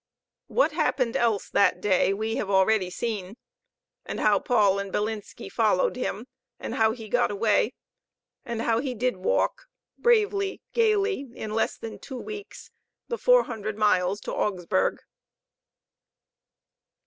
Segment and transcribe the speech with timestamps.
[0.47, 3.37] What happened else that day we have already seen,
[4.03, 6.25] and how Paul and Bilinski followed him,
[6.59, 7.75] and how he got away,
[8.43, 9.67] and how he did walk,
[9.99, 12.71] bravely, gayly, in less than two weeks
[13.09, 15.01] the four hundred miles to Augsburg.